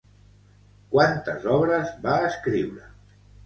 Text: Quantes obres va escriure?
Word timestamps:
Quantes 0.95 1.47
obres 1.59 1.95
va 2.09 2.19
escriure? 2.33 2.93